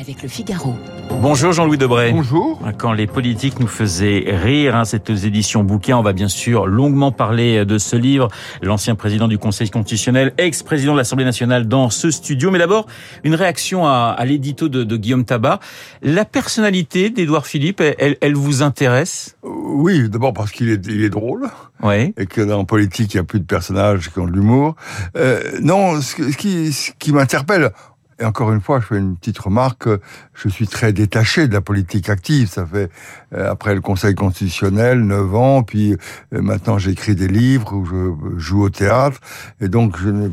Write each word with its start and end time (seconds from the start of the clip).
avec 0.00 0.22
le 0.22 0.28
Figaro. 0.28 0.74
Bonjour 1.20 1.52
Jean-Louis 1.52 1.76
Debray. 1.76 2.12
Bonjour. 2.12 2.58
Quand 2.78 2.92
les 2.92 3.06
politiques 3.06 3.60
nous 3.60 3.66
faisaient 3.66 4.24
rire, 4.28 4.74
hein, 4.74 4.84
cette 4.86 5.10
édition 5.10 5.62
bouquin, 5.62 5.98
on 5.98 6.02
va 6.02 6.14
bien 6.14 6.28
sûr 6.28 6.66
longuement 6.66 7.12
parler 7.12 7.66
de 7.66 7.76
ce 7.76 7.96
livre. 7.96 8.28
L'ancien 8.62 8.94
président 8.94 9.28
du 9.28 9.36
Conseil 9.36 9.68
constitutionnel, 9.68 10.32
ex-président 10.38 10.92
de 10.92 10.98
l'Assemblée 10.98 11.26
nationale 11.26 11.68
dans 11.68 11.90
ce 11.90 12.10
studio. 12.10 12.50
Mais 12.50 12.58
d'abord, 12.58 12.86
une 13.24 13.34
réaction 13.34 13.86
à, 13.86 14.14
à 14.16 14.24
l'édito 14.24 14.68
de, 14.68 14.84
de, 14.84 14.96
Guillaume 14.96 15.24
Tabar. 15.24 15.60
La 16.00 16.24
personnalité 16.24 17.10
d'Édouard 17.10 17.46
Philippe, 17.46 17.82
elle, 17.98 18.16
elle, 18.20 18.34
vous 18.34 18.62
intéresse? 18.62 19.36
Oui, 19.42 20.08
d'abord 20.08 20.32
parce 20.32 20.50
qu'il 20.50 20.70
est, 20.70 20.86
il 20.86 21.02
est 21.02 21.10
drôle. 21.10 21.48
Oui. 21.82 22.14
Et 22.16 22.26
que 22.26 22.40
dans 22.40 22.64
politique, 22.64 23.12
il 23.14 23.16
n'y 23.16 23.20
a 23.20 23.24
plus 23.24 23.40
de 23.40 23.44
personnages 23.44 24.10
qui 24.10 24.18
ont 24.18 24.26
de 24.26 24.32
l'humour. 24.32 24.76
Euh, 25.16 25.42
non, 25.60 26.00
ce, 26.00 26.14
qui, 26.36 26.72
ce 26.72 26.92
qui 26.98 27.12
m'interpelle, 27.12 27.72
et 28.20 28.24
encore 28.24 28.52
une 28.52 28.60
fois, 28.60 28.80
je 28.80 28.86
fais 28.86 28.98
une 28.98 29.16
petite 29.16 29.38
remarque. 29.38 29.88
Je 30.34 30.48
suis 30.48 30.68
très 30.68 30.92
détaché 30.92 31.48
de 31.48 31.54
la 31.54 31.62
politique 31.62 32.08
active. 32.08 32.48
Ça 32.48 32.66
fait 32.66 32.90
euh, 33.34 33.50
après 33.50 33.74
le 33.74 33.80
Conseil 33.80 34.14
constitutionnel 34.14 35.00
neuf 35.00 35.34
ans, 35.34 35.62
puis 35.62 35.92
euh, 35.92 35.96
maintenant 36.42 36.78
j'écris 36.78 37.14
des 37.14 37.28
livres 37.28 37.72
où 37.72 37.84
je 37.84 38.38
joue 38.38 38.62
au 38.62 38.70
théâtre, 38.70 39.18
et 39.60 39.68
donc 39.68 39.96
je 39.98 40.10
n'ai 40.10 40.30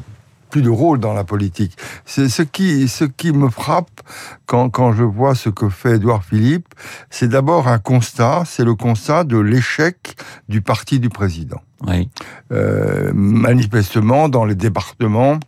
plus 0.49 0.61
de 0.61 0.69
rôle 0.69 0.99
dans 0.99 1.13
la 1.13 1.23
politique. 1.23 1.77
C'est 2.05 2.29
ce 2.29 2.41
qui 2.41 2.87
ce 2.87 3.03
qui 3.03 3.31
me 3.31 3.49
frappe 3.49 4.01
quand 4.45 4.69
quand 4.69 4.93
je 4.93 5.03
vois 5.03 5.35
ce 5.35 5.49
que 5.49 5.69
fait 5.69 5.95
Édouard 5.95 6.23
Philippe, 6.23 6.67
c'est 7.09 7.27
d'abord 7.27 7.67
un 7.67 7.79
constat, 7.79 8.43
c'est 8.45 8.63
le 8.63 8.75
constat 8.75 9.23
de 9.23 9.37
l'échec 9.37 10.15
du 10.47 10.61
parti 10.61 10.99
du 10.99 11.09
président. 11.09 11.61
Oui. 11.85 12.09
Euh, 12.51 13.11
manifestement, 13.13 14.29
dans 14.29 14.45
les 14.45 14.55
départements, 14.55 15.39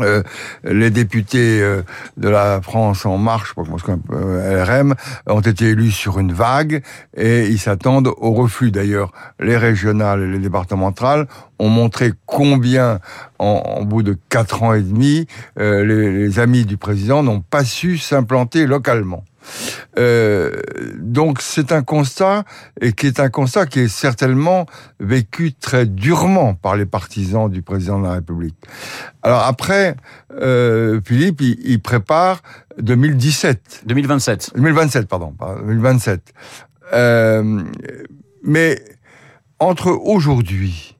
euh, 0.00 0.22
les 0.64 0.90
députés 0.90 1.60
euh, 1.60 1.82
de 2.16 2.28
la 2.28 2.60
France 2.62 3.04
en 3.04 3.18
marche, 3.18 3.54
euh, 3.58 4.64
LRM, 4.64 4.94
ont 5.26 5.40
été 5.40 5.66
élus 5.66 5.90
sur 5.90 6.18
une 6.18 6.32
vague 6.32 6.82
et 7.16 7.46
ils 7.46 7.58
s'attendent 7.58 8.10
au 8.16 8.32
reflux. 8.32 8.70
D'ailleurs, 8.70 9.12
les 9.38 9.56
régionales 9.56 10.22
et 10.22 10.28
les 10.28 10.38
départementales 10.38 11.26
ont 11.58 11.68
montré 11.68 12.12
combien, 12.26 13.00
en, 13.38 13.62
en 13.64 13.82
bout 13.82 14.02
de 14.02 14.16
quatre 14.28 14.62
ans 14.62 14.74
et 14.74 14.82
demi, 14.82 15.26
les, 15.56 15.84
les 15.84 16.38
amis 16.40 16.64
du 16.64 16.76
président 16.76 17.22
n'ont 17.22 17.40
pas 17.40 17.64
su 17.64 17.98
s'implanter 17.98 18.66
localement. 18.66 19.24
Euh, 19.98 20.60
donc 20.98 21.40
c'est 21.40 21.72
un 21.72 21.82
constat 21.82 22.44
et 22.80 22.92
qui 22.92 23.06
est 23.06 23.20
un 23.20 23.28
constat 23.28 23.66
qui 23.66 23.80
est 23.80 23.88
certainement 23.88 24.66
vécu 25.00 25.52
très 25.52 25.86
durement 25.86 26.54
par 26.54 26.76
les 26.76 26.86
partisans 26.86 27.50
du 27.50 27.62
président 27.62 27.98
de 27.98 28.04
la 28.04 28.12
République. 28.14 28.56
Alors 29.22 29.42
après, 29.42 29.96
euh, 30.32 31.00
Philippe, 31.04 31.40
il, 31.40 31.58
il, 31.64 31.80
prépare 31.80 32.42
2017. 32.78 33.82
2027. 33.86 34.52
2027, 34.54 35.08
pardon, 35.08 35.34
2027. 35.66 36.32
Euh, 36.92 37.62
mais 38.44 38.82
entre 39.58 39.90
aujourd'hui 39.90 40.98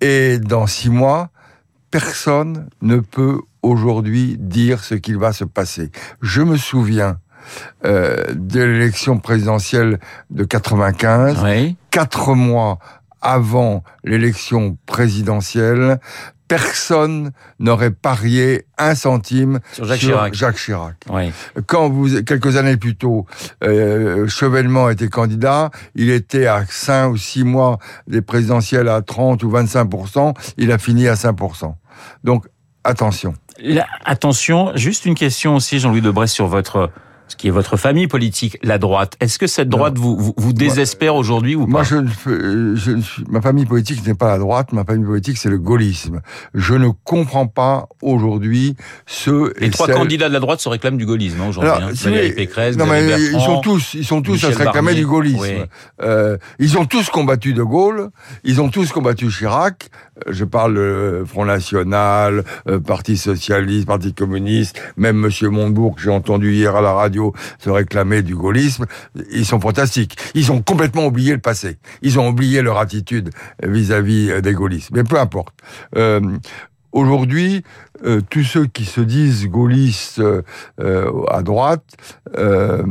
et 0.00 0.38
dans 0.38 0.66
six 0.66 0.90
mois, 0.90 1.30
personne 1.90 2.68
ne 2.82 2.98
peut 2.98 3.40
aujourd'hui 3.62 4.36
dire 4.38 4.84
ce 4.84 4.94
qu'il 4.94 5.18
va 5.18 5.32
se 5.32 5.44
passer. 5.44 5.90
Je 6.20 6.42
me 6.42 6.56
souviens 6.56 7.18
euh, 7.84 8.24
de 8.34 8.62
l'élection 8.62 9.18
présidentielle 9.18 9.98
de 10.30 10.44
95, 10.44 11.42
oui. 11.44 11.76
quatre 11.90 12.34
mois 12.34 12.78
avant 13.20 13.82
l'élection 14.04 14.78
présidentielle, 14.86 15.98
personne 16.48 17.32
n'aurait 17.58 17.90
parié 17.90 18.66
un 18.78 18.94
centime 18.94 19.60
sur 19.72 19.84
Jacques 19.84 19.98
sur 19.98 20.10
Chirac. 20.10 20.34
Jacques 20.34 20.56
Chirac. 20.56 20.96
Oui. 21.10 21.32
Quand 21.66 21.88
vous, 21.88 22.22
quelques 22.22 22.56
années 22.56 22.76
plus 22.76 22.96
tôt, 22.96 23.26
euh, 23.64 24.28
Chevènement 24.28 24.90
était 24.90 25.08
candidat, 25.08 25.70
il 25.94 26.10
était 26.10 26.46
à 26.46 26.64
5 26.68 27.08
ou 27.08 27.16
6 27.16 27.44
mois 27.44 27.78
des 28.06 28.22
présidentielles 28.22 28.88
à 28.88 29.02
30 29.02 29.42
ou 29.42 29.50
25 29.50 29.90
il 30.56 30.70
a 30.72 30.78
fini 30.78 31.08
à 31.08 31.16
5 31.16 31.36
Donc, 32.22 32.46
attention. 32.84 33.34
La, 33.58 33.86
attention, 34.04 34.72
juste 34.76 35.06
une 35.06 35.14
question 35.14 35.56
aussi, 35.56 35.78
Jean-Louis 35.78 36.02
Debré, 36.02 36.26
sur 36.26 36.46
votre 36.46 36.90
ce 37.28 37.36
qui 37.36 37.48
est 37.48 37.50
votre 37.50 37.76
famille 37.76 38.06
politique, 38.06 38.58
la 38.62 38.78
droite. 38.78 39.16
Est-ce 39.20 39.38
que 39.38 39.46
cette 39.46 39.68
droite 39.68 39.98
vous, 39.98 40.16
vous, 40.16 40.34
vous, 40.36 40.52
désespère 40.52 41.16
aujourd'hui 41.16 41.56
ou 41.56 41.66
pas 41.66 41.70
Moi, 41.70 41.82
je, 41.82 41.96
ne, 41.96 42.76
je 42.76 43.00
suis, 43.00 43.24
ma 43.28 43.40
famille 43.40 43.66
politique 43.66 44.06
n'est 44.06 44.14
pas 44.14 44.28
la 44.28 44.38
droite. 44.38 44.72
Ma 44.72 44.84
famille 44.84 45.06
politique, 45.06 45.36
c'est 45.36 45.48
le 45.48 45.58
gaullisme. 45.58 46.20
Je 46.54 46.74
ne 46.74 46.88
comprends 47.04 47.48
pas 47.48 47.88
aujourd'hui 48.00 48.76
ceux 49.06 49.52
les 49.58 49.66
et 49.66 49.70
trois 49.70 49.86
celles... 49.86 49.96
candidats 49.96 50.28
de 50.28 50.34
la 50.34 50.40
droite 50.40 50.60
se 50.60 50.68
réclament 50.68 50.96
du 50.96 51.06
gaullisme 51.06 51.40
hein, 51.40 51.48
aujourd'hui. 51.48 51.84
Hein. 51.84 51.90
si 51.94 52.08
mais, 52.08 52.30
Pécresse, 52.30 52.76
non, 52.76 52.86
mais 52.86 53.06
Bertrand, 53.06 53.38
ils 53.38 53.44
sont 53.44 53.60
tous, 53.60 53.94
ils 53.94 54.04
sont 54.04 54.22
tous 54.22 54.32
Michel 54.32 54.50
à 54.50 54.52
se 54.52 54.58
réclamer 54.58 54.86
Barnier. 54.86 55.00
du 55.00 55.06
gaullisme. 55.06 55.40
Oui. 55.40 55.64
Euh, 56.02 56.36
ils 56.58 56.78
ont 56.78 56.84
tous 56.84 57.10
combattu 57.10 57.54
De 57.54 57.62
Gaulle. 57.62 58.10
Ils 58.44 58.60
ont 58.60 58.68
tous 58.68 58.92
combattu 58.92 59.28
Chirac. 59.28 59.90
Je 60.28 60.44
parle 60.44 60.78
euh, 60.78 61.24
Front 61.26 61.44
National, 61.44 62.44
euh, 62.68 62.78
Parti 62.78 63.16
Socialiste, 63.16 63.86
Parti 63.86 64.14
Communiste, 64.14 64.80
même 64.96 65.16
Monsieur 65.16 65.50
Montebourg 65.50 65.96
que 65.96 66.00
j'ai 66.00 66.10
entendu 66.10 66.54
hier 66.54 66.74
à 66.74 66.80
la 66.80 66.92
radio 66.92 67.15
se 67.58 67.70
réclamer 67.70 68.22
du 68.22 68.34
gaullisme. 68.34 68.86
Ils 69.30 69.46
sont 69.46 69.60
fantastiques. 69.60 70.16
Ils 70.34 70.52
ont 70.52 70.62
complètement 70.62 71.06
oublié 71.06 71.32
le 71.32 71.40
passé. 71.40 71.78
Ils 72.02 72.18
ont 72.18 72.28
oublié 72.28 72.62
leur 72.62 72.78
attitude 72.78 73.30
vis-à-vis 73.62 74.40
des 74.42 74.52
gaullistes. 74.52 74.90
Mais 74.92 75.04
peu 75.04 75.18
importe. 75.18 75.54
Euh, 75.96 76.20
Aujourd'hui, 76.96 77.62
euh, 78.06 78.22
tous 78.30 78.42
ceux 78.42 78.64
qui 78.64 78.86
se 78.86 79.02
disent 79.02 79.46
gaullistes 79.48 80.18
euh, 80.18 81.22
à 81.28 81.42
droite 81.42 81.84
euh, 82.38 82.82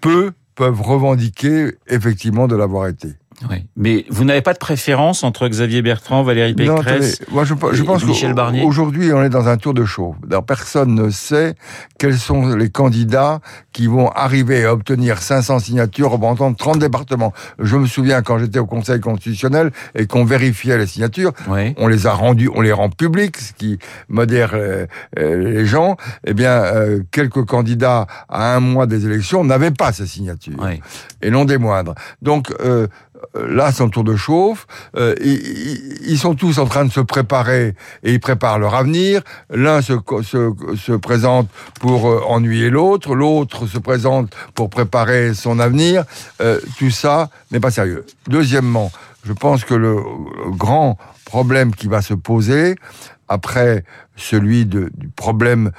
peu 0.00 0.32
peuvent 0.54 0.80
revendiquer 0.80 1.72
effectivement 1.86 2.48
de 2.48 2.56
l'avoir 2.56 2.86
été. 2.86 3.08
Oui. 3.50 3.64
Mais 3.76 4.04
vous 4.08 4.24
n'avez 4.24 4.42
pas 4.42 4.52
de 4.52 4.58
préférence 4.58 5.24
entre 5.24 5.48
Xavier 5.48 5.82
Bertrand, 5.82 6.22
Valérie 6.22 6.54
Pécresse 6.54 7.20
non, 7.20 7.34
moi 7.34 7.44
je, 7.44 7.54
je 7.72 7.82
pense 7.82 8.04
Michel 8.04 8.34
Barnier 8.34 8.64
Aujourd'hui, 8.64 9.12
on 9.12 9.22
est 9.22 9.28
dans 9.28 9.48
un 9.48 9.56
tour 9.56 9.74
de 9.74 9.84
chauffe. 9.84 10.16
Personne 10.46 10.94
ne 10.94 11.10
sait 11.10 11.54
quels 11.98 12.18
sont 12.18 12.54
les 12.54 12.70
candidats 12.70 13.40
qui 13.72 13.86
vont 13.86 14.10
arriver 14.10 14.64
à 14.64 14.72
obtenir 14.72 15.18
500 15.18 15.60
signatures 15.60 16.10
représentant 16.10 16.52
30 16.52 16.78
départements. 16.78 17.32
Je 17.58 17.76
me 17.76 17.86
souviens 17.86 18.22
quand 18.22 18.38
j'étais 18.38 18.58
au 18.58 18.66
Conseil 18.66 19.00
constitutionnel 19.00 19.70
et 19.94 20.06
qu'on 20.06 20.24
vérifiait 20.24 20.78
les 20.78 20.86
signatures, 20.86 21.32
oui. 21.48 21.74
on 21.78 21.88
les 21.88 22.06
a 22.06 22.12
rendues, 22.12 22.50
on 22.54 22.60
les 22.60 22.72
rend 22.72 22.90
publiques, 22.90 23.38
ce 23.38 23.52
qui 23.52 23.78
modère 24.08 24.54
les, 24.54 24.86
les 25.36 25.66
gens. 25.66 25.96
Eh 26.24 26.34
bien, 26.34 26.50
euh, 26.50 27.02
quelques 27.10 27.44
candidats 27.44 28.06
à 28.28 28.54
un 28.54 28.60
mois 28.60 28.86
des 28.86 29.06
élections 29.06 29.44
n'avaient 29.44 29.70
pas 29.70 29.92
ces 29.92 30.06
signatures, 30.06 30.58
oui. 30.58 30.80
et 31.22 31.30
non 31.30 31.44
des 31.44 31.58
moindres. 31.58 31.94
Donc 32.20 32.52
euh, 32.60 32.86
là, 33.34 33.72
c'est 33.72 33.82
un 33.82 33.88
tour 33.88 34.04
de 34.04 34.16
chauffe. 34.16 34.66
Euh, 34.96 35.14
ils, 35.22 36.10
ils, 36.10 36.18
sont 36.18 36.34
tous 36.34 36.58
en 36.58 36.66
train 36.66 36.84
de 36.84 36.92
se 36.92 37.00
préparer 37.00 37.74
et 38.02 38.12
ils 38.12 38.20
préparent 38.20 38.58
leur 38.58 38.74
avenir. 38.74 39.22
L'un 39.50 39.82
se, 39.82 39.94
se, 40.22 40.52
se, 40.76 40.92
présente 40.92 41.48
pour 41.80 42.08
euh, 42.08 42.22
ennuyer 42.26 42.70
l'autre, 42.70 43.14
l'autre 43.14 43.66
se 43.66 43.78
présente 43.78 44.34
pour 44.54 44.70
préparer 44.70 45.34
son 45.34 45.58
avenir. 45.58 46.04
Euh, 46.40 46.60
tout 46.78 46.90
ça 46.90 47.30
n'est 47.50 47.60
pas 47.60 47.70
sérieux. 47.70 48.04
Deuxièmement, 48.28 48.92
je 49.24 49.32
pense 49.32 49.64
que 49.64 49.74
le 49.74 49.96
grand 50.50 50.98
problème 51.24 51.74
qui 51.74 51.88
va 51.88 52.02
se 52.02 52.14
poser 52.14 52.76
après 53.28 53.84
celui 54.16 54.66
de, 54.66 54.90
du 54.94 55.08
problème 55.08 55.72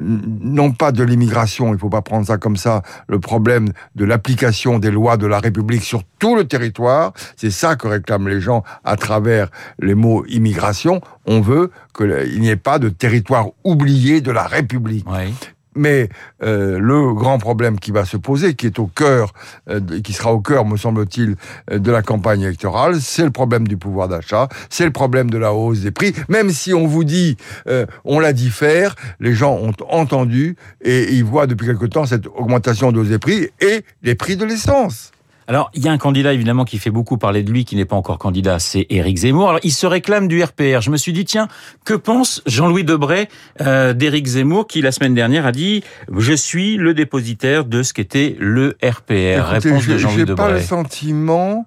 non 0.00 0.72
pas 0.72 0.92
de 0.92 1.02
l'immigration, 1.02 1.68
il 1.68 1.72
ne 1.72 1.78
faut 1.78 1.88
pas 1.88 2.02
prendre 2.02 2.26
ça 2.26 2.36
comme 2.36 2.56
ça, 2.56 2.82
le 3.08 3.18
problème 3.18 3.68
de 3.94 4.04
l'application 4.04 4.78
des 4.78 4.90
lois 4.90 5.16
de 5.16 5.26
la 5.26 5.38
République 5.38 5.82
sur 5.82 6.02
tout 6.18 6.36
le 6.36 6.44
territoire, 6.44 7.12
c'est 7.36 7.50
ça 7.50 7.76
que 7.76 7.88
réclament 7.88 8.28
les 8.28 8.40
gens 8.40 8.62
à 8.84 8.96
travers 8.96 9.48
les 9.78 9.94
mots 9.94 10.24
immigration. 10.26 11.00
On 11.26 11.40
veut 11.40 11.70
qu'il 11.96 12.40
n'y 12.40 12.48
ait 12.48 12.56
pas 12.56 12.78
de 12.78 12.88
territoire 12.88 13.46
oublié 13.64 14.20
de 14.20 14.30
la 14.30 14.44
République. 14.44 15.06
Oui. 15.08 15.32
Mais 15.76 16.08
euh, 16.42 16.78
le 16.78 17.12
grand 17.14 17.38
problème 17.38 17.78
qui 17.78 17.90
va 17.90 18.04
se 18.04 18.16
poser, 18.16 18.54
qui 18.54 18.66
est 18.66 18.78
au 18.78 18.86
cœur, 18.86 19.32
euh, 19.68 19.80
qui 20.02 20.12
sera 20.12 20.32
au 20.32 20.40
cœur, 20.40 20.64
me 20.64 20.76
semble-t-il, 20.76 21.36
euh, 21.70 21.78
de 21.78 21.90
la 21.90 22.02
campagne 22.02 22.42
électorale, 22.42 23.00
c'est 23.00 23.24
le 23.24 23.30
problème 23.30 23.68
du 23.68 23.76
pouvoir 23.76 24.08
d'achat, 24.08 24.48
c'est 24.70 24.84
le 24.84 24.90
problème 24.90 25.30
de 25.30 25.38
la 25.38 25.52
hausse 25.52 25.80
des 25.80 25.90
prix. 25.90 26.14
Même 26.28 26.50
si 26.50 26.74
on 26.74 26.86
vous 26.86 27.04
dit, 27.04 27.36
euh, 27.68 27.86
on 28.04 28.18
l'a 28.18 28.32
dit 28.32 28.50
faire, 28.50 28.96
les 29.20 29.34
gens 29.34 29.54
ont 29.54 29.72
entendu 29.88 30.56
et 30.82 31.12
ils 31.12 31.24
voient 31.24 31.46
depuis 31.46 31.66
quelque 31.66 31.86
temps 31.86 32.06
cette 32.06 32.26
augmentation 32.26 32.92
de 32.92 33.00
hausse 33.00 33.08
des 33.08 33.18
prix 33.18 33.48
et 33.60 33.84
les 34.02 34.14
prix 34.14 34.36
de 34.36 34.44
l'essence. 34.44 35.12
Alors, 35.48 35.70
il 35.74 35.84
y 35.84 35.88
a 35.88 35.92
un 35.92 35.98
candidat 35.98 36.32
évidemment 36.32 36.64
qui 36.64 36.78
fait 36.78 36.90
beaucoup 36.90 37.18
parler 37.18 37.44
de 37.44 37.52
lui, 37.52 37.64
qui 37.64 37.76
n'est 37.76 37.84
pas 37.84 37.94
encore 37.94 38.18
candidat, 38.18 38.58
c'est 38.58 38.86
Éric 38.90 39.18
Zemmour. 39.18 39.48
Alors, 39.48 39.60
il 39.62 39.72
se 39.72 39.86
réclame 39.86 40.26
du 40.26 40.42
RPR. 40.42 40.80
Je 40.80 40.90
me 40.90 40.96
suis 40.96 41.12
dit, 41.12 41.24
tiens, 41.24 41.46
que 41.84 41.94
pense 41.94 42.42
Jean-Louis 42.46 42.82
Debray 42.82 43.28
euh, 43.60 43.92
d'Éric 43.92 44.26
Zemmour, 44.26 44.66
qui 44.66 44.82
la 44.82 44.90
semaine 44.90 45.14
dernière 45.14 45.46
a 45.46 45.52
dit, 45.52 45.84
je 46.12 46.32
suis 46.32 46.76
le 46.76 46.94
dépositaire 46.94 47.64
de 47.64 47.84
ce 47.84 47.92
qu'était 47.92 48.36
le 48.40 48.76
RPR. 48.82 49.12
Écoutez, 49.12 49.40
Réponse 49.40 49.86
de 49.86 49.98
Jean-Louis 49.98 50.24
Debray. 50.24 50.46
J'ai 50.48 50.54
pas 50.54 50.58
le 50.58 50.60
sentiment 50.60 51.66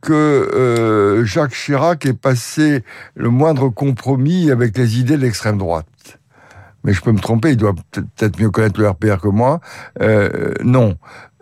que 0.00 0.12
euh, 0.12 1.24
Jacques 1.24 1.54
Chirac 1.54 2.06
ait 2.06 2.12
passé 2.12 2.84
le 3.16 3.30
moindre 3.30 3.68
compromis 3.70 4.52
avec 4.52 4.76
les 4.78 5.00
idées 5.00 5.16
de 5.16 5.22
l'extrême 5.22 5.58
droite. 5.58 5.86
mais 6.84 6.92
je 6.92 7.00
peux 7.00 7.12
me 7.12 7.18
tromper, 7.18 7.50
il 7.50 7.56
doit 7.56 7.74
peut-être 7.90 8.40
mieux 8.40 8.50
connaître 8.50 8.80
le 8.80 8.88
RPR 8.88 9.20
que 9.20 9.28
moi. 9.28 9.60
Euh, 10.00 10.54
non, 10.62 10.96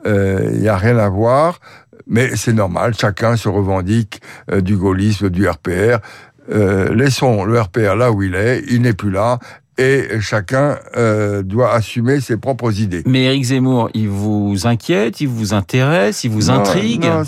il 0.05 0.61
n'y 0.61 0.69
a 0.69 0.77
rien 0.77 0.99
à 0.99 1.09
voir, 1.09 1.61
mais 2.07 2.37
c'est 2.37 2.53
normal, 2.53 2.95
chacun 2.99 3.37
se 3.37 3.49
revendique 3.49 4.21
du 4.63 4.77
gaullisme, 4.77 5.31
du 5.31 5.49
RPR. 5.49 5.99
laissons 6.49 7.45
le 7.45 7.61
RPR 7.61 7.97
là 7.97 8.13
où 8.13 8.23
il 8.23 8.35
est, 8.35 8.63
il 8.69 8.83
n'est 8.83 8.93
plus 8.93 9.11
là, 9.11 9.39
et 9.77 10.21
chacun 10.21 10.79
euh, 10.97 11.43
doit 11.43 11.73
assumer 11.73 12.21
ses 12.21 12.37
propres 12.37 12.81
idées. 12.81 13.03
Mais 13.07 13.25
Éric 13.25 13.45
Zemmour, 13.45 13.91
il 13.95 14.09
vous 14.09 14.67
inquiète, 14.67 15.21
il 15.21 15.29
vous 15.29 15.53
intéresse, 15.53 16.23
il 16.23 16.31
vous 16.31 16.51
intrigue 16.51 17.05
non, 17.05 17.23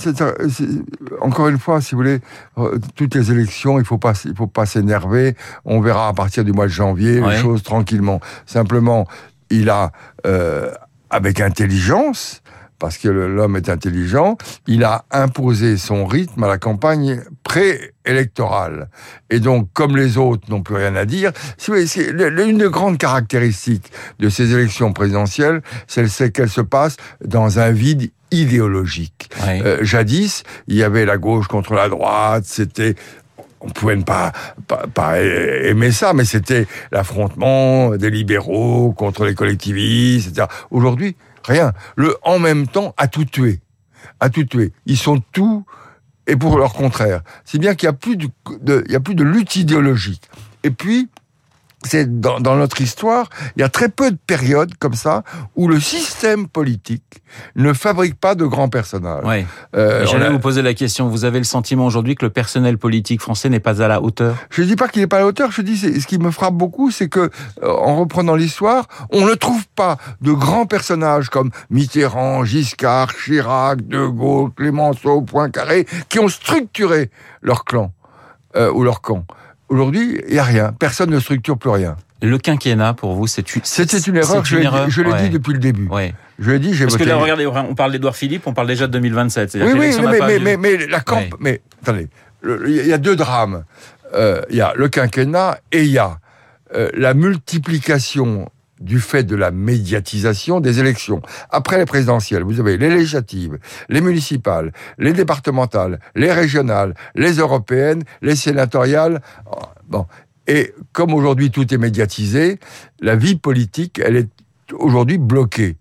Encore 1.21 1.49
une 1.49 1.59
fois, 1.59 1.81
si 1.81 1.95
vous 1.95 2.03
voulez, 2.03 2.21
euh, 2.59 2.79
toutes 2.95 3.15
les 3.15 3.33
élections, 3.33 3.81
il 3.81 3.85
faut 3.85 3.99
pas, 3.99 4.13
il 4.25 4.37
faut 4.37 4.47
pas 4.47 4.67
s'énerver. 4.67 5.35
On 5.65 5.81
verra 5.81 6.09
à 6.09 6.13
partir 6.13 6.45
du 6.45 6.53
mois 6.53 6.67
de 6.67 6.71
janvier 6.71 7.21
les 7.21 7.37
choses 7.37 7.63
tranquillement. 7.63 8.21
Simplement, 8.47 9.07
il 9.51 9.69
a, 9.69 9.91
euh, 10.27 10.71
avec 11.11 11.41
intelligence, 11.41 12.43
parce 12.79 12.99
que 12.99 13.09
l'homme 13.09 13.57
est 13.57 13.69
intelligent, 13.69 14.37
il 14.67 14.85
a 14.85 15.05
imposé 15.11 15.77
son 15.77 16.07
rythme 16.07 16.45
à 16.45 16.49
la 16.49 16.59
campagne 16.59 17.23
préélectorale. 17.43 18.89
Et 19.31 19.41
donc, 19.41 19.69
comme 19.73 19.97
les 19.97 20.19
autres 20.19 20.51
n'ont 20.51 20.63
plus 20.63 20.77
rien 20.77 20.95
à 20.97 21.05
dire, 21.05 21.33
c'est 21.57 22.13
l'une 22.13 22.59
des 22.59 22.71
grandes 22.71 22.99
caractéristiques 22.99 23.91
de 24.19 24.29
ces 24.29 24.53
élections 24.53 24.93
présidentielles, 24.93 25.63
c'est 25.87 26.31
qu'elles 26.33 26.51
se 26.51 26.61
passent 26.61 26.97
dans 27.25 27.59
un 27.59 27.71
vide 27.71 28.11
idéologique. 28.31 29.31
Euh, 29.47 29.79
jadis, 29.83 30.43
il 30.67 30.77
y 30.77 30.83
avait 30.83 31.05
la 31.05 31.17
gauche 31.17 31.47
contre 31.47 31.75
la 31.75 31.89
droite, 31.89 32.45
c'était 32.47 32.95
on 33.61 33.69
pouvait 33.71 33.97
ne 33.97 34.03
pas, 34.03 34.33
pas, 34.95 35.21
aimer 35.21 35.91
ça, 35.91 36.13
mais 36.13 36.25
c'était 36.25 36.67
l'affrontement 36.93 37.97
des 37.97 38.11
libéraux 38.11 38.93
contre 38.93 39.25
les 39.25 39.35
collectivistes, 39.35 40.29
etc. 40.29 40.47
Aujourd'hui, 40.71 41.17
Rien. 41.47 41.73
Le 41.97 42.17
en 42.23 42.39
même 42.39 42.67
temps 42.67 42.95
a 42.97 43.09
tout 43.09 43.25
tué. 43.25 43.61
A 44.21 44.31
tout 44.31 44.45
tué. 44.45 44.73
Ils 44.87 44.99
sont 44.99 45.23
tout 45.33 45.65
et 46.27 46.37
pour 46.37 46.59
leur 46.59 46.75
contraire. 46.75 47.23
C'est 47.45 47.59
bien 47.59 47.75
qu'il 47.75 47.89
n'y 47.89 47.95
a 47.95 47.99
plus 47.99 48.17
de, 48.17 48.85
y 48.89 48.97
a 48.97 49.01
plus 49.01 49.15
de 49.15 49.25
lutte 49.25 49.57
idéologique. 49.57 50.29
Et 50.65 50.71
puis, 50.71 51.09
c'est 51.87 52.21
dans, 52.21 52.41
dans, 52.41 52.57
notre 52.57 52.81
histoire, 52.81 53.29
il 53.57 53.61
y 53.61 53.63
a 53.63 53.69
très 53.69 53.89
peu 53.89 54.11
de 54.11 54.19
périodes 54.27 54.73
comme 54.79 54.95
ça 54.95 55.23
où 55.55 55.69
le 55.69 55.81
système 55.81 56.49
politique 56.49 57.23
ne 57.55 57.73
fabrique 57.73 58.19
pas 58.19 58.35
de 58.35 58.45
grands 58.45 58.69
personnages. 58.69 59.25
Oui. 59.25 59.45
Euh, 59.75 60.07
J'allais 60.07 60.31
vous 60.31 60.39
poser 60.39 60.63
la 60.63 60.75
question. 60.75 61.09
Vous 61.09 61.25
avez 61.25 61.39
le 61.39 61.45
sentiment 61.45 61.87
aujourd'hui 61.87 62.15
que 62.15 62.25
le 62.25 62.31
personnel 62.31 62.79
politique 62.79 63.21
français 63.21 63.49
n'est 63.49 63.61
pas 63.61 63.83
à 63.83 63.89
la 63.89 64.03
hauteur? 64.03 64.37
Je 64.51 64.63
ne 64.63 64.67
dis 64.67 64.77
pas 64.77 64.89
qu'il 64.89 65.03
n'est 65.03 65.07
pas 65.07 65.17
à 65.17 65.21
la 65.21 65.27
hauteur. 65.27 65.51
Je 65.51 65.63
dis 65.63 65.77
ce 65.77 66.07
qui 66.07 66.19
me 66.19 66.31
frappe 66.31 66.55
beaucoup, 66.55 66.91
c'est 66.91 67.09
que 67.09 67.31
euh, 67.63 67.71
en 67.71 67.97
reprenant 67.97 68.35
l'histoire, 68.35 68.87
on 69.11 69.25
ne 69.25 69.35
trouve 69.35 69.67
pas 69.75 69.97
de 70.21 70.33
grands 70.33 70.67
personnages 70.67 71.31
comme 71.31 71.51
Mitterrand, 71.71 72.45
Giscard, 72.45 73.15
Chirac, 73.15 73.87
De 73.87 74.07
Gaulle, 74.07 74.51
Clémenceau, 74.55 75.23
Poincaré, 75.23 75.87
qui 76.09 76.19
ont 76.19 76.29
structuré 76.29 77.11
leur 77.43 77.65
clan 77.65 77.93
euh, 78.57 78.73
ou 78.73 78.83
leur 78.83 79.01
camp. 79.01 79.25
Aujourd'hui, 79.69 80.21
il 80.29 80.35
n'y 80.35 80.39
a 80.39 80.45
rien. 80.45 80.73
Personne 80.79 81.11
ne 81.11 81.19
structure 81.19 81.59
plus 81.59 81.71
rien. 81.71 81.97
Le 82.23 82.39
quinquennat, 82.39 82.95
pour 82.95 83.15
vous, 83.15 83.27
c'est 83.27 83.55
une... 83.55 83.63
C'était 83.65 83.99
une 83.99 84.17
erreur, 84.17 84.45
je 84.45 85.03
l'ai 85.03 85.23
dit 85.23 85.31
depuis 85.31 85.53
le 85.53 85.59
début. 85.59 85.87
Ouais. 85.89 86.15
Je 86.39 86.51
l'ai 86.51 86.59
dit, 86.59 86.75
j'ai 86.75 86.85
Parce 86.85 86.97
que 86.97 87.05
là, 87.05 87.17
regardez, 87.17 87.47
on 87.47 87.75
parle 87.75 87.93
d'Edouard 87.93 88.17
Philippe, 88.17 88.47
on 88.47 88.53
parle 88.53 88.69
déjà 88.69 88.87
de 88.87 88.93
2027. 88.93 89.55
Oui, 89.55 89.73
oui, 89.77 89.97
mais, 90.01 90.39
mais, 90.39 90.57
mais, 90.57 90.87
la 90.87 91.01
camp... 91.01 91.23
Mais, 91.41 91.61
attendez, 91.83 92.09
il 92.45 92.87
y 92.87 92.93
a 92.93 92.99
deux 92.99 93.17
drames. 93.17 93.65
Euh, 94.15 94.43
il 94.51 94.57
y 94.57 94.61
a 94.61 94.73
le 94.77 94.89
quinquennat 94.89 95.59
et 95.73 95.83
il 95.83 95.91
y 95.91 95.99
a 95.99 96.19
euh, 96.75 96.91
la 96.95 97.13
multiplication 97.15 98.49
du 98.81 99.01
fait 99.01 99.25
de 99.25 99.37
la 99.37 99.51
médiatisation 99.51 100.61
des 100.61 100.81
élections. 100.81 101.23
Après 101.51 101.79
les 101.79 101.87
présidentielles, 101.87 102.43
vous 102.43 102.61
avez 102.61 102.77
les 102.77 102.91
législatives, 102.91 103.59
les 103.89 104.01
municipales, 104.01 104.73
les 104.99 105.13
départementales, 105.13 106.01
les 106.15 106.33
régionales, 106.33 106.95
les 107.15 107.35
européennes, 107.35 108.03
les 108.23 108.37
sénatoriales. 108.37 109.23
Bon. 109.89 110.07
Et 110.47 110.75
comme 110.93 111.13
aujourd'hui 111.13 111.51
tout 111.51 111.73
est 111.75 111.79
médiatisé, 111.79 112.61
la 113.01 113.17
vie 113.17 113.37
politique, 113.37 114.01
elle 114.05 114.17
est 114.17 114.29
aujourd'hui 114.73 115.19
bloqué. 115.19 115.77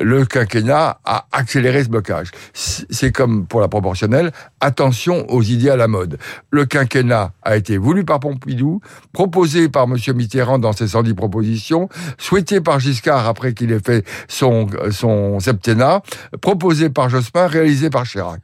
Le 0.00 0.24
quinquennat 0.24 1.00
a 1.04 1.26
accéléré 1.32 1.84
ce 1.84 1.88
blocage. 1.88 2.30
C'est 2.52 3.12
comme 3.12 3.46
pour 3.46 3.60
la 3.60 3.68
proportionnelle, 3.68 4.32
attention 4.60 5.26
aux 5.30 5.42
idées 5.42 5.70
à 5.70 5.76
la 5.76 5.88
mode. 5.88 6.18
Le 6.50 6.66
quinquennat 6.66 7.32
a 7.42 7.56
été 7.56 7.78
voulu 7.78 8.04
par 8.04 8.20
Pompidou, 8.20 8.80
proposé 9.12 9.68
par 9.68 9.84
M. 9.84 9.96
Mitterrand 10.14 10.58
dans 10.58 10.72
ses 10.72 10.88
110 10.88 11.14
propositions, 11.14 11.88
souhaité 12.18 12.60
par 12.60 12.80
Giscard 12.80 13.26
après 13.26 13.54
qu'il 13.54 13.72
ait 13.72 13.80
fait 13.80 14.06
son, 14.28 14.66
son 14.90 15.40
septennat, 15.40 16.02
proposé 16.40 16.90
par 16.90 17.08
Jospin, 17.08 17.46
réalisé 17.46 17.90
par 17.90 18.04
Chirac. 18.04 18.40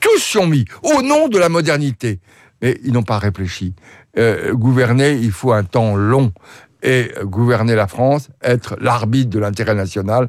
Tous 0.00 0.18
sont 0.18 0.46
mis 0.46 0.64
au 0.82 1.02
nom 1.02 1.28
de 1.28 1.38
la 1.38 1.48
modernité. 1.48 2.20
Mais 2.62 2.78
ils 2.84 2.92
n'ont 2.92 3.02
pas 3.02 3.18
réfléchi. 3.18 3.74
Euh, 4.16 4.54
gouverner, 4.54 5.18
il 5.20 5.32
faut 5.32 5.52
un 5.52 5.64
temps 5.64 5.96
long 5.96 6.32
et 6.84 7.12
gouverner 7.22 7.74
la 7.74 7.88
France, 7.88 8.28
être 8.42 8.76
l'arbitre 8.80 9.30
de 9.30 9.38
l'intérêt 9.40 9.74
national, 9.74 10.28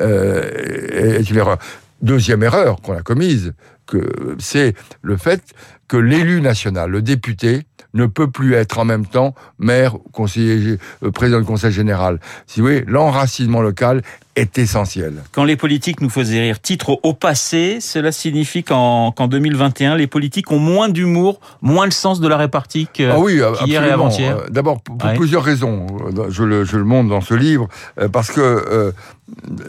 euh, 0.00 1.18
est 1.18 1.30
une 1.30 1.36
erreur. 1.36 1.58
Deuxième 2.02 2.42
erreur 2.42 2.80
qu'on 2.82 2.94
a 2.94 3.02
commise, 3.02 3.54
c'est 4.38 4.74
le 5.02 5.16
fait 5.16 5.42
que 5.92 5.98
l'élu 5.98 6.40
national, 6.40 6.90
le 6.90 7.02
député, 7.02 7.66
ne 7.92 8.06
peut 8.06 8.30
plus 8.30 8.54
être 8.54 8.78
en 8.78 8.86
même 8.86 9.04
temps 9.04 9.34
maire, 9.58 9.96
conseiller, 10.12 10.78
euh, 11.02 11.10
président 11.10 11.38
du 11.38 11.44
conseil 11.44 11.70
général. 11.70 12.18
Si 12.46 12.60
vous 12.60 12.66
voulez, 12.68 12.84
l'enracinement 12.86 13.60
local 13.60 14.00
est 14.34 14.56
essentiel. 14.56 15.22
Quand 15.32 15.44
les 15.44 15.56
politiques 15.56 16.00
nous 16.00 16.08
faisaient 16.08 16.40
rire, 16.40 16.58
titre 16.58 16.98
au 17.02 17.12
passé, 17.12 17.80
cela 17.82 18.12
signifie 18.12 18.64
qu'en 18.64 19.12
2021, 19.12 19.96
les 19.96 20.06
politiques 20.06 20.50
ont 20.50 20.58
moins 20.58 20.88
d'humour, 20.88 21.38
moins 21.60 21.84
le 21.84 21.90
sens 21.90 22.18
de 22.18 22.28
la 22.28 22.38
répartie 22.38 22.88
qu'hier 22.90 23.14
ah 23.14 23.66
et 23.66 23.76
avant-hier. 23.76 24.38
Euh, 24.38 24.48
d'abord, 24.48 24.80
pour 24.80 24.96
plusieurs 24.96 25.44
raisons. 25.44 25.86
Je 26.30 26.44
le, 26.44 26.64
je 26.64 26.78
le 26.78 26.84
montre 26.84 27.10
dans 27.10 27.20
ce 27.20 27.34
livre, 27.34 27.68
euh, 28.00 28.08
parce 28.08 28.30
que 28.30 28.94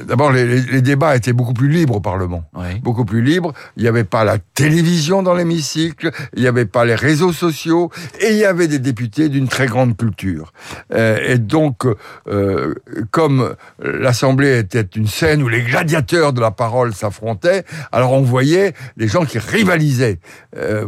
d'abord, 0.07 0.31
les, 0.31 0.81
débats 0.81 1.15
étaient 1.17 1.33
beaucoup 1.33 1.53
plus 1.53 1.67
libres 1.67 1.97
au 1.97 1.99
Parlement. 1.99 2.45
Beaucoup 2.81 3.03
plus 3.03 3.21
libres. 3.21 3.51
Il 3.75 3.83
n'y 3.83 3.89
avait 3.89 4.05
pas 4.05 4.23
la 4.23 4.37
télévision 4.37 5.23
dans 5.23 5.33
l'hémicycle, 5.33 6.11
il 6.35 6.41
n'y 6.41 6.47
avait 6.47 6.65
pas 6.65 6.85
les 6.85 6.95
réseaux 6.95 7.33
sociaux, 7.33 7.91
et 8.19 8.31
il 8.31 8.37
y 8.37 8.45
avait 8.45 8.67
des 8.67 8.79
députés 8.79 9.29
d'une 9.29 9.47
très 9.47 9.67
grande 9.67 9.97
culture. 9.97 10.53
Euh, 10.93 11.17
et 11.25 11.37
donc, 11.37 11.85
euh, 12.27 12.73
comme 13.11 13.55
l'Assemblée 13.79 14.57
était 14.59 14.87
une 14.95 15.07
scène 15.07 15.43
où 15.43 15.49
les 15.49 15.61
gladiateurs 15.61 16.33
de 16.33 16.41
la 16.41 16.51
parole 16.51 16.93
s'affrontaient, 16.93 17.63
alors 17.91 18.13
on 18.13 18.21
voyait 18.21 18.73
des 18.97 19.07
gens 19.07 19.25
qui 19.25 19.39
rivalisaient 19.39 20.19
euh, 20.57 20.85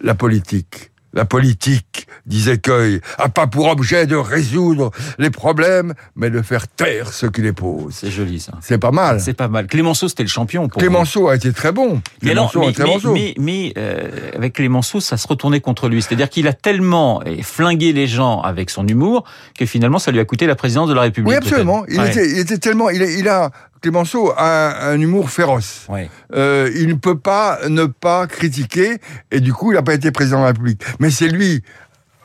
la 0.00 0.14
politique. 0.14 0.90
La 1.14 1.24
politique, 1.24 2.06
disait 2.26 2.58
Cueil, 2.58 3.00
a 3.16 3.28
pas 3.28 3.46
pour 3.46 3.68
objet 3.68 4.06
de 4.06 4.16
résoudre 4.16 4.90
les 5.18 5.30
problèmes, 5.30 5.94
mais 6.16 6.30
de 6.30 6.42
faire 6.42 6.68
taire 6.68 7.12
ceux 7.12 7.30
qui 7.30 7.40
les 7.40 7.52
posent. 7.52 7.94
C'est 7.94 8.10
joli 8.10 8.40
ça. 8.40 8.52
C'est 8.60 8.78
pas 8.78 8.90
mal. 8.90 9.20
C'est 9.20 9.32
pas 9.32 9.48
mal. 9.48 9.66
Clémenceau, 9.66 10.08
c'était 10.08 10.22
le 10.22 10.28
champion. 10.28 10.68
Pour 10.68 10.80
Clémenceau 10.80 11.28
a 11.28 11.36
été 11.36 11.52
très 11.52 11.72
bon. 11.72 12.02
Mais 12.22 12.34
Clémenceau 12.34 13.12
mais, 13.12 13.34
mais, 13.38 13.72
euh, 13.78 14.30
avec 14.34 14.54
Clémenceau, 14.54 15.00
ça 15.00 15.16
se 15.16 15.26
retournait 15.26 15.60
contre 15.60 15.88
lui. 15.88 16.02
C'est-à-dire 16.02 16.28
qu'il 16.28 16.46
a 16.46 16.52
tellement 16.52 17.22
flingué 17.42 17.92
les 17.92 18.06
gens 18.06 18.40
avec 18.42 18.70
son 18.70 18.86
humour 18.86 19.24
que 19.58 19.66
finalement, 19.66 19.98
ça 19.98 20.10
lui 20.10 20.20
a 20.20 20.24
coûté 20.24 20.46
la 20.46 20.56
présidence 20.56 20.88
de 20.88 20.94
la 20.94 21.02
République. 21.02 21.30
Oui, 21.30 21.36
absolument. 21.36 21.84
Il, 21.88 22.00
était, 22.00 22.30
il, 22.30 22.38
était, 22.38 22.58
tellement, 22.58 22.90
il, 22.90 23.02
il 23.02 23.28
a 23.28 23.50
Clémenceau 23.80 24.32
a 24.36 24.88
un, 24.90 25.00
humour 25.00 25.30
féroce. 25.30 25.86
Euh, 26.34 26.70
il 26.74 26.88
ne 26.88 26.94
peut 26.94 27.18
pas 27.18 27.58
ne 27.68 27.84
pas 27.84 28.26
critiquer, 28.26 28.98
et 29.30 29.40
du 29.40 29.52
coup, 29.52 29.72
il 29.72 29.74
n'a 29.74 29.82
pas 29.82 29.94
été 29.94 30.10
président 30.10 30.38
de 30.38 30.42
la 30.42 30.48
République. 30.48 30.82
Mais 31.00 31.10
c'est 31.10 31.28
lui, 31.28 31.62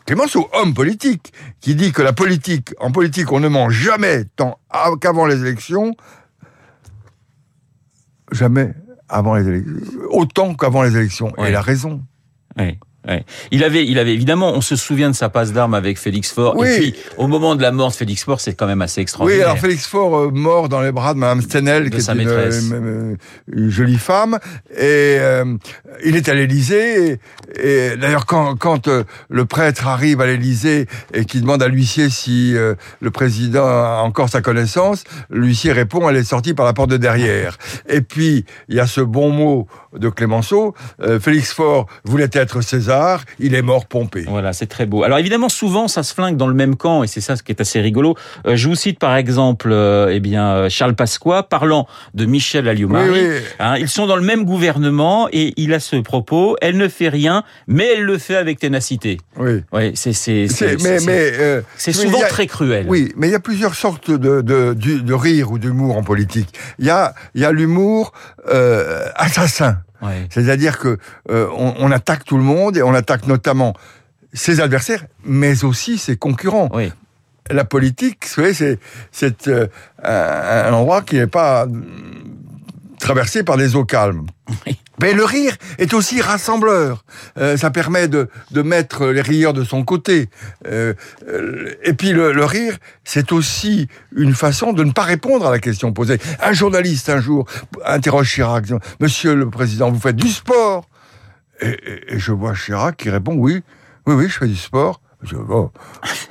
Clémenceau, 0.06 0.50
homme 0.54 0.74
politique, 0.74 1.32
qui 1.62 1.76
dit 1.76 1.92
que 1.92 2.02
la 2.02 2.14
politique, 2.14 2.74
en 2.80 2.92
politique, 2.92 3.32
on 3.32 3.40
ne 3.40 3.48
ment 3.48 3.70
jamais 3.70 4.26
tant 4.36 4.60
qu'avant 5.00 5.26
les 5.26 5.40
élections, 5.42 5.96
jamais 8.32 8.74
avant 9.08 9.36
les 9.36 9.48
élections, 9.48 9.74
autant 10.10 10.56
qu'avant 10.56 10.84
les 10.84 10.98
élections. 10.98 11.30
Et 11.38 11.50
il 11.50 11.56
a 11.56 11.62
raison. 11.62 12.04
Il 13.52 13.64
avait, 13.64 13.86
il 13.86 14.00
avait 14.00 14.14
évidemment, 14.14 14.54
on 14.54 14.62
se 14.62 14.76
souvient 14.76 15.10
de 15.10 15.16
sa 15.16 15.28
passe 15.28 15.52
d'armes 15.52 15.74
avec 15.74 16.00
Félix 16.00 16.32
Faure. 16.32 16.56
Oui. 16.58 16.68
Et 16.70 16.80
puis, 16.80 16.96
au 17.18 17.28
moment 17.28 17.56
de 17.56 17.62
la 17.62 17.72
mort 17.72 17.90
de 17.90 17.96
Félix 17.96 18.24
Faure, 18.24 18.40
c'est 18.40 18.54
quand 18.54 18.66
même 18.66 18.82
assez 18.82 19.02
extraordinaire. 19.02 19.40
Oui, 19.40 19.44
alors 19.44 19.58
Félix 19.58 19.86
Faure 19.86 20.18
euh, 20.18 20.32
mort 20.32 20.70
dans 20.70 20.82
les 20.82 20.92
bras 20.92 21.14
de 21.14 21.20
Madame 21.20 21.42
Stenel, 21.42 21.90
qui 21.90 21.98
est 21.98 22.10
une, 22.10 22.28
euh, 22.28 23.16
une, 23.52 23.70
jolie 23.70 23.98
femme, 23.98 24.40
et 24.72 25.18
euh, 25.20 25.58
il 26.06 26.16
est 26.16 26.30
à 26.30 26.34
l'Élysée. 26.34 27.20
Et, 27.62 27.98
d'ailleurs, 27.98 28.26
quand, 28.26 28.56
quand 28.56 28.90
le 29.30 29.46
prêtre 29.46 29.88
arrive 29.88 30.22
à 30.22 30.26
l'Élysée 30.26 30.88
et 31.14 31.26
qu'il 31.26 31.42
demande 31.42 31.62
à 31.62 31.68
l'huissier 31.68 32.10
si 32.10 32.54
le 32.54 33.12
président 33.12 33.66
a 33.66 34.02
encore 34.04 34.30
sa 34.30 34.42
connaissance, 34.42 35.04
l'huissier 35.30 35.72
répond 35.72 36.10
"Elle 36.10 36.18
est 36.18 36.24
sortie 36.24 36.54
par 36.54 36.66
la 36.66 36.74
porte 36.74 36.90
de 36.90 36.98
derrière". 36.98 37.58
Et 37.88 38.02
puis, 38.02 38.46
il 38.70 38.76
y 38.76 38.80
a 38.80 38.88
ce 38.88 39.02
bon 39.02 39.30
mot 39.30 39.68
de 39.96 40.10
Clémenceau. 40.10 40.74
Félix 41.20 41.54
Faure 41.54 41.88
voulait 42.06 42.30
être 42.32 42.62
César 42.62 42.93
hasard, 42.94 43.24
il 43.40 43.56
est 43.56 43.62
mort 43.62 43.86
pompé. 43.86 44.26
Voilà, 44.28 44.54
c'est 44.54 44.68
très 44.68 44.86
beau. 44.86 45.04
Alors 45.04 45.18
évidemment, 45.18 45.50
souvent, 45.50 45.88
ça 45.88 46.04
se 46.04 46.14
flingue 46.14 46.38
dans 46.38 46.48
le 46.48 46.54
même 46.54 46.76
camp, 46.76 47.04
et 47.04 47.08
c'est 47.08 47.22
ça 47.22 47.36
ce 47.36 47.44
qui 47.44 47.52
est 47.52 47.60
assez 47.62 47.82
rigolo. 47.82 48.16
Euh, 48.46 48.56
je 48.56 48.68
vous 48.70 48.76
cite 48.76 49.00
par 49.00 49.16
exemple, 49.16 49.70
euh, 49.72 50.12
eh 50.14 50.20
bien, 50.20 50.48
euh, 50.54 50.70
Charles 50.70 50.96
Pasqua, 50.96 51.44
parlant 51.44 51.88
de 52.14 52.26
Michel. 52.26 52.68
Oui, 52.68 52.86
oui. 53.12 53.28
Hein, 53.60 53.76
ils 53.78 53.90
sont 53.90 54.06
dans 54.08 54.16
le 54.16 54.22
même 54.22 54.46
gouvernement, 54.46 55.28
et 55.32 55.54
il 55.58 55.74
a 55.74 55.80
ce 55.80 55.96
propos, 55.98 56.56
elle 56.62 56.78
ne 56.78 56.88
fait 56.88 57.10
rien, 57.10 57.44
mais 57.68 57.88
elle 57.96 58.04
le 58.04 58.18
fait 58.18 58.36
avec 58.36 58.60
ténacité. 58.60 59.18
Oui. 59.38 59.64
Oui, 59.72 59.92
c'est 59.96 60.14
c'est 60.14 60.48
mais 60.50 60.78
c'est- 60.78 61.06
mais 61.06 61.32
euh, 61.40 61.62
c'est 61.76 61.92
souvent 61.94 62.22
a- 62.22 62.28
très 62.28 62.48
cruel. 62.48 62.86
Oui, 62.88 63.12
mais 63.18 63.28
il 63.28 63.32
y 63.32 63.36
a 63.36 63.40
plusieurs 63.40 63.76
sortes 63.76 64.10
de, 64.12 64.42
de, 64.42 64.74
de, 64.74 65.00
de 65.00 65.14
rire 65.14 65.52
ou 65.52 65.60
d'humour 65.60 65.98
en 65.98 66.04
politique. 66.04 66.50
Il 66.80 66.86
y 66.86 66.90
a, 66.90 67.14
il 67.36 67.42
y 67.42 67.46
a 67.46 67.52
l'humour 67.52 68.14
assassin. 69.16 69.78
Ouais. 70.04 70.28
C'est-à-dire 70.30 70.78
que 70.78 70.98
euh, 71.30 71.48
on, 71.58 71.74
on 71.80 71.92
attaque 71.92 72.26
tout 72.26 72.38
le 72.38 72.44
monde 72.44 72.78
et 72.78 72.84
on 72.84 72.94
attaque 72.94 73.28
notamment 73.28 73.74
ses 74.34 74.60
adversaires, 74.60 75.06
mais 75.24 75.64
aussi 75.64 75.98
ses 75.98 76.18
concurrents. 76.18 76.70
Oui. 76.74 76.92
La 77.50 77.66
politique, 77.66 78.26
vous 78.26 78.54
savez, 78.54 78.80
c'est 79.12 79.48
euh, 79.48 79.68
un 80.02 80.74
endroit 80.74 81.02
qui 81.02 81.18
n'est 81.18 81.28
pas 81.28 81.68
traversé 83.04 83.44
par 83.44 83.58
des 83.58 83.76
eaux 83.76 83.86
calmes. 83.86 84.26
Oui. 84.66 84.80
Mais 85.02 85.14
le 85.14 85.26
rire 85.26 85.56
est 85.80 85.94
aussi 85.94 86.22
rassembleur. 86.22 87.04
Euh, 87.38 87.58
ça 87.58 87.70
permet 87.72 88.08
de, 88.08 88.30
de 88.52 88.62
mettre 88.62 89.08
les 89.08 89.22
rieurs 89.22 89.54
de 89.54 89.64
son 89.64 89.84
côté. 89.84 90.30
Euh, 90.68 90.94
et 91.84 91.94
puis 91.94 92.12
le, 92.14 92.32
le 92.32 92.46
rire, 92.46 92.78
c'est 93.04 93.32
aussi 93.32 93.88
une 94.16 94.34
façon 94.34 94.72
de 94.72 94.84
ne 94.84 94.92
pas 94.92 95.04
répondre 95.04 95.46
à 95.48 95.52
la 95.52 95.60
question 95.60 95.92
posée. 95.94 96.20
Un 96.42 96.54
journaliste 96.54 97.10
un 97.10 97.20
jour 97.20 97.46
interroge 97.86 98.32
Chirac, 98.34 98.64
disant, 98.64 98.80
Monsieur 99.00 99.36
le 99.36 99.50
Président, 99.50 99.92
vous 99.92 100.00
faites 100.00 100.16
du 100.16 100.30
sport? 100.30 100.88
Et, 101.62 101.68
et- 101.70 102.14
et 102.16 102.20
je 102.20 102.32
vois 102.32 102.54
Chirac 102.54 102.96
qui 102.98 103.10
répond 103.10 103.36
oui, 103.36 103.62
oui, 104.08 104.14
oui, 104.16 104.30
je 104.30 104.38
fais 104.38 104.48
du 104.48 104.56
sport. 104.56 105.02
Je 105.24 105.36
dis, 105.36 105.42
Bon, 105.48 105.72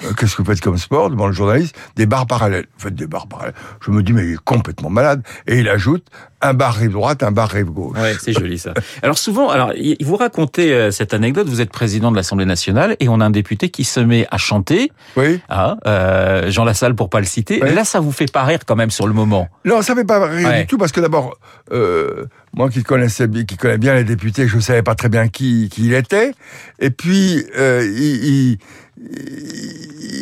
euh, 0.05 0.13
qu'est-ce 0.19 0.37
que 0.37 0.43
vous 0.43 0.51
faites 0.51 0.61
comme 0.61 0.79
sport 0.79 1.11
demande 1.11 1.29
le 1.29 1.33
journaliste? 1.35 1.77
Des 1.97 2.07
barres 2.07 2.27
parallèles. 2.27 2.67
Vous 2.77 2.85
faites 2.85 2.95
des 2.95 3.07
barres 3.07 3.27
parallèles. 3.27 3.55
Je 3.85 3.91
me 3.91 4.03
dis, 4.03 4.13
mais 4.13 4.25
il 4.27 4.33
est 4.35 4.45
complètement 4.45 4.91
malade. 4.91 5.23
Et 5.47 5.59
il 5.59 5.69
ajoute 5.69 6.07
un 6.41 6.55
bar 6.55 6.75
rive 6.75 6.91
droite, 6.93 7.23
un 7.23 7.31
bar 7.31 7.49
rive 7.49 7.67
gauche. 7.71 7.97
Ouais, 7.99 8.15
c'est 8.21 8.33
joli 8.33 8.59
ça. 8.59 8.75
Alors 9.03 9.17
souvent, 9.17 9.49
alors 9.49 9.73
vous 10.03 10.17
racontez 10.17 10.73
euh, 10.75 10.91
cette 10.91 11.15
anecdote. 11.15 11.49
Vous 11.49 11.61
êtes 11.61 11.71
président 11.71 12.11
de 12.11 12.17
l'Assemblée 12.17 12.47
nationale 12.47 12.97
et 13.01 13.09
on 13.09 13.21
a 13.21 13.25
un 13.25 13.31
député 13.31 13.69
qui 13.71 13.85
se 13.85 14.01
met 14.01 14.27
à 14.31 14.39
chanter. 14.39 14.91
Oui. 15.17 15.41
Euh, 15.87 16.51
Jean 16.51 16.65
Lassalle 16.65 16.95
pour 16.95 17.11
pas 17.11 17.21
le 17.21 17.27
citer. 17.27 17.63
Ouais. 17.63 17.73
Là, 17.73 17.85
ça 17.85 18.01
vous 18.01 18.13
fait 18.13 18.31
pas 18.31 18.43
rire 18.45 18.61
quand 18.67 18.77
même 18.77 18.91
sur 18.91 19.07
le 19.07 19.13
moment. 19.13 19.49
Non, 19.65 19.83
ça 19.83 19.95
fait 19.95 20.05
pas 20.05 20.27
rire 20.27 20.49
Ouais. 20.49 20.61
du 20.63 20.67
tout 20.67 20.79
parce 20.79 20.91
que 20.93 21.01
d'abord, 21.01 21.37
euh, 21.73 22.25
moi 22.55 22.69
qui 22.71 22.83
connaissais, 22.83 23.29
qui 23.29 23.57
connais 23.57 23.79
bien 23.79 23.95
les 23.95 24.05
députés, 24.05 24.47
je 24.49 24.59
savais 24.59 24.83
pas 24.83 24.95
très 24.95 25.09
bien 25.09 25.29
qui, 25.29 25.69
qui 25.71 25.87
il 25.87 25.95
était. 25.95 26.33
Et 26.81 26.91
puis 26.91 27.45
euh, 27.57 27.83
il, 27.85 28.25
il, 28.25 28.59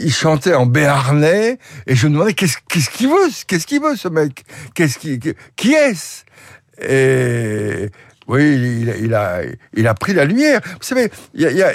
il- 0.04 0.10
chantait 0.12 0.54
en 0.54 0.66
béarnais 0.66 1.58
et 1.86 1.94
je 1.94 2.06
me 2.06 2.12
demandais 2.14 2.34
qu'est-ce 2.34 2.56
qu'est-ce 2.68 2.90
qu'il 2.90 3.08
veut, 3.08 3.28
qu'est-ce 3.46 3.66
qu'il 3.66 3.80
veut 3.82 3.96
ce 3.96 4.08
mec, 4.08 4.44
qu'est-ce 4.74 4.98
qui 4.98 5.18
qui 5.56 5.72
est-ce? 5.72 6.24
Et 6.82 7.90
oui, 8.26 8.42
il, 8.54 8.94
il 9.04 9.14
a 9.14 9.40
il 9.74 9.86
a 9.88 9.94
pris 9.94 10.14
la 10.14 10.24
lumière. 10.24 10.60
Vous 10.64 10.78
savez, 10.82 11.10
y 11.34 11.46
a, 11.46 11.50
y 11.50 11.62
a- 11.62 11.72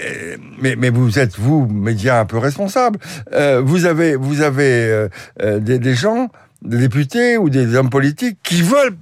mais 0.62 0.76
mais 0.76 0.90
vous 0.90 1.20
êtes 1.20 1.38
vous 1.38 1.68
médias 1.68 2.20
un 2.22 2.26
peu 2.26 2.38
responsables. 2.38 3.00
Euh, 3.34 3.62
vous 3.64 3.86
avez 3.86 4.16
vous 4.16 4.42
avez 4.42 4.64
euh, 4.90 5.10
euh, 5.42 5.60
des, 5.60 5.80
des 5.80 5.96
gens 5.96 6.30
des 6.62 6.78
députés 6.78 7.38
ou 7.38 7.50
des 7.50 7.76
hommes 7.76 7.90
politiques 7.90 8.40
qui 8.42 8.62
veulent 8.62 8.98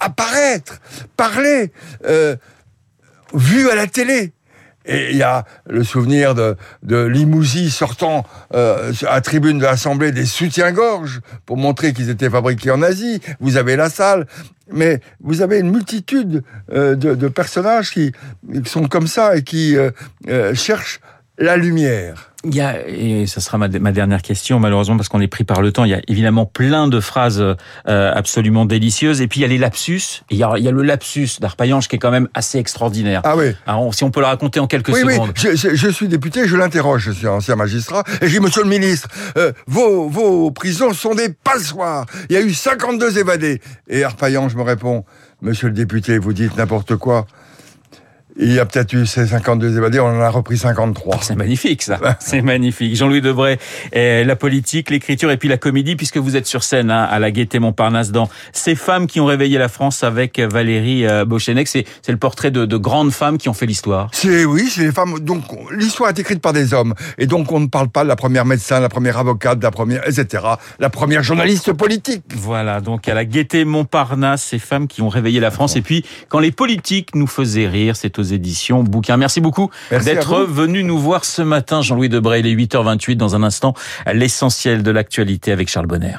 apparaître, 0.00 0.80
parler, 1.16 1.72
euh, 2.06 2.36
vu 3.34 3.68
à 3.70 3.74
la 3.74 3.86
télé. 3.86 4.32
Et 4.88 5.10
il 5.10 5.16
y 5.16 5.22
a 5.22 5.44
le 5.68 5.82
souvenir 5.82 6.34
de, 6.34 6.56
de 6.84 7.68
sortant 7.70 8.24
euh, 8.54 8.92
à 9.08 9.20
tribune 9.20 9.58
de 9.58 9.64
l'Assemblée 9.64 10.12
des 10.12 10.26
soutiens-gorge 10.26 11.20
pour 11.44 11.56
montrer 11.56 11.92
qu'ils 11.92 12.08
étaient 12.08 12.30
fabriqués 12.30 12.70
en 12.70 12.82
Asie. 12.82 13.20
Vous 13.40 13.56
avez 13.56 13.74
la 13.74 13.90
salle. 13.90 14.26
Mais 14.72 15.00
vous 15.20 15.42
avez 15.42 15.60
une 15.60 15.70
multitude 15.70 16.42
euh, 16.72 16.96
de, 16.96 17.14
de 17.14 17.28
personnages 17.28 17.92
qui, 17.92 18.12
qui 18.52 18.68
sont 18.68 18.88
comme 18.88 19.06
ça 19.06 19.36
et 19.36 19.42
qui 19.42 19.76
euh, 19.76 19.90
euh, 20.28 20.54
cherchent 20.54 21.00
la 21.38 21.56
lumière. 21.56 22.30
Il 22.44 22.54
y 22.54 22.60
a, 22.60 22.86
et 22.86 23.26
ça 23.26 23.40
sera 23.40 23.58
ma, 23.58 23.66
ma 23.68 23.90
dernière 23.90 24.22
question 24.22 24.60
malheureusement 24.60 24.96
parce 24.96 25.08
qu'on 25.08 25.20
est 25.20 25.26
pris 25.26 25.42
par 25.42 25.62
le 25.62 25.72
temps, 25.72 25.82
il 25.84 25.90
y 25.90 25.94
a 25.94 26.00
évidemment 26.06 26.46
plein 26.46 26.86
de 26.86 27.00
phrases 27.00 27.40
euh, 27.40 27.54
absolument 28.14 28.66
délicieuses 28.66 29.20
et 29.20 29.26
puis 29.26 29.40
il 29.40 29.42
y 29.42 29.44
a 29.44 29.48
les 29.48 29.58
lapsus, 29.58 30.22
et 30.30 30.34
il 30.34 30.38
y 30.38 30.44
a, 30.44 30.52
il 30.56 30.62
y 30.62 30.68
a 30.68 30.70
le 30.70 30.82
lapsus 30.82 31.28
d'Arpaillange 31.40 31.88
qui 31.88 31.96
est 31.96 31.98
quand 31.98 32.12
même 32.12 32.28
assez 32.34 32.58
extraordinaire. 32.58 33.22
Ah 33.24 33.36
oui. 33.36 33.46
Alors, 33.66 33.92
si 33.94 34.04
on 34.04 34.10
peut 34.12 34.20
le 34.20 34.26
raconter 34.26 34.60
en 34.60 34.68
quelques 34.68 34.90
Oui, 34.90 35.00
oui, 35.04 35.14
secondes. 35.14 35.32
je, 35.34 35.56
je- 35.56 35.74
je 35.74 35.88
suis 35.88 36.06
député, 36.06 36.46
je 36.46 36.56
l'interroge, 36.56 37.02
je 37.02 37.10
suis 37.10 37.26
ancien 37.26 37.56
magistrat, 37.56 38.04
et 38.20 38.28
je 38.28 38.32
dis, 38.32 38.40
monsieur 38.40 38.62
le 38.62 38.68
ministre, 38.68 39.08
euh, 39.36 39.50
vos, 39.66 40.08
vos 40.08 40.50
prisons 40.52 40.92
sont 40.92 41.14
des 41.16 41.30
passoires. 41.30 42.06
Il 42.30 42.34
y 42.34 42.36
a 42.36 42.42
eu 42.42 42.54
52 42.54 43.18
évadés. 43.18 43.60
Et 43.88 44.04
Arpaillant, 44.04 44.48
je 44.48 44.56
me 44.56 44.62
réponds, 44.62 45.04
monsieur 45.42 45.66
le 45.66 45.74
député, 45.74 46.18
vous 46.18 46.32
dites 46.32 46.56
n'importe 46.56 46.94
quoi. 46.96 47.26
Il 48.38 48.52
y 48.52 48.58
a 48.58 48.66
peut-être 48.66 48.92
eu 48.92 49.06
ces 49.06 49.26
52 49.26 49.78
évadés, 49.78 49.98
on 49.98 50.08
en 50.08 50.20
a 50.20 50.28
repris 50.28 50.58
53. 50.58 51.20
C'est 51.22 51.36
magnifique 51.36 51.82
ça, 51.82 51.98
c'est 52.20 52.42
magnifique. 52.42 52.94
Jean-Louis 52.94 53.22
Debray, 53.22 53.58
euh, 53.94 54.24
la 54.24 54.36
politique, 54.36 54.90
l'écriture 54.90 55.30
et 55.30 55.38
puis 55.38 55.48
la 55.48 55.56
comédie, 55.56 55.96
puisque 55.96 56.18
vous 56.18 56.36
êtes 56.36 56.46
sur 56.46 56.62
scène 56.62 56.90
hein, 56.90 57.04
à 57.04 57.18
la 57.18 57.30
Gaîté 57.30 57.58
Montparnasse 57.58 58.10
dans 58.10 58.28
Ces 58.52 58.74
femmes 58.74 59.06
qui 59.06 59.20
ont 59.20 59.24
réveillé 59.24 59.56
la 59.56 59.68
France 59.68 60.04
avec 60.04 60.38
Valérie 60.38 61.06
euh, 61.06 61.24
Beauchesnec. 61.24 61.66
C'est 61.66 61.86
le 62.08 62.18
portrait 62.18 62.50
de, 62.50 62.66
de 62.66 62.76
grandes 62.76 63.10
femmes 63.10 63.38
qui 63.38 63.48
ont 63.48 63.54
fait 63.54 63.64
l'histoire. 63.64 64.10
C'est 64.12 64.44
oui, 64.44 64.68
c'est 64.68 64.82
les 64.82 64.92
femmes. 64.92 65.18
Donc 65.20 65.44
l'histoire 65.70 66.10
est 66.10 66.18
écrite 66.18 66.42
par 66.42 66.52
des 66.52 66.74
hommes, 66.74 66.94
et 67.16 67.26
donc 67.26 67.50
on 67.52 67.60
ne 67.60 67.68
parle 67.68 67.88
pas 67.88 68.04
de 68.04 68.08
la 68.08 68.16
première 68.16 68.44
médecin, 68.44 68.80
la 68.80 68.90
première 68.90 69.16
avocate, 69.16 69.58
de 69.58 69.64
la 69.64 69.70
première, 69.70 70.06
etc. 70.06 70.44
La 70.78 70.90
première 70.90 71.22
journaliste 71.22 71.72
politique. 71.72 72.24
Voilà, 72.34 72.82
donc 72.82 73.08
à 73.08 73.14
la 73.14 73.24
Gaîté 73.24 73.64
Montparnasse, 73.64 74.42
ces 74.42 74.58
femmes 74.58 74.88
qui 74.88 75.00
ont 75.00 75.08
réveillé 75.08 75.40
la 75.40 75.50
France. 75.50 75.76
Et 75.76 75.82
puis, 75.82 76.04
quand 76.28 76.38
les 76.38 76.52
politiques 76.52 77.14
nous 77.14 77.26
faisaient 77.26 77.68
rire, 77.68 77.96
c'est 77.96 78.10
éditions 78.32 78.82
Bouquin. 78.82 79.16
Merci 79.16 79.40
beaucoup 79.40 79.70
d'être 79.90 80.44
venu 80.44 80.82
nous 80.82 80.98
voir 80.98 81.24
ce 81.24 81.42
matin, 81.42 81.82
Jean-Louis 81.82 82.08
Debray. 82.08 82.40
Il 82.40 82.46
est 82.46 82.54
8h28 82.54 83.16
dans 83.16 83.34
un 83.34 83.42
instant, 83.42 83.74
l'essentiel 84.12 84.82
de 84.82 84.90
l'actualité 84.90 85.52
avec 85.52 85.68
Charles 85.68 85.86
Bonner. 85.86 86.16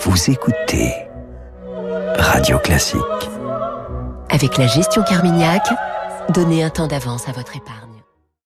Vous 0.00 0.30
écoutez 0.30 0.92
Radio 2.18 2.58
Classique. 2.58 3.00
Avec 4.30 4.58
la 4.58 4.66
gestion 4.66 5.02
Carmignac, 5.02 5.66
donnez 6.32 6.62
un 6.62 6.70
temps 6.70 6.86
d'avance 6.86 7.28
à 7.28 7.32
votre 7.32 7.56
épargne. 7.56 7.83